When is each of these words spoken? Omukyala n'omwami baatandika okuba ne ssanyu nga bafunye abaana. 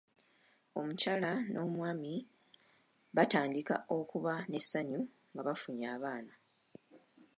Omukyala 0.79 1.31
n'omwami 1.51 2.13
baatandika 3.15 3.75
okuba 3.97 4.33
ne 4.49 4.59
ssanyu 4.63 5.01
nga 5.31 5.41
bafunye 5.47 5.85
abaana. 5.95 6.33